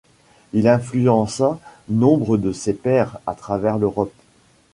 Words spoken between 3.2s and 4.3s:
à travers l'Europe.